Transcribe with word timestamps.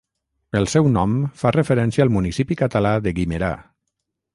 El 0.59 0.65
seu 0.73 0.89
nom 0.95 1.13
fa 1.43 1.53
referència 1.57 2.07
al 2.07 2.13
municipi 2.19 2.61
català 2.67 2.99
de 3.09 3.19
Guimerà. 3.21 3.57